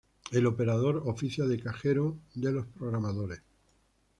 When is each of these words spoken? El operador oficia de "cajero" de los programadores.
El 0.31 0.47
operador 0.47 1.03
oficia 1.05 1.45
de 1.45 1.59
"cajero" 1.59 2.17
de 2.33 2.51
los 2.51 2.65
programadores. 2.65 3.43